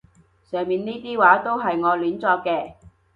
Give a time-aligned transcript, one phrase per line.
[0.49, 2.73] 上面呢啲話都係我亂作嘅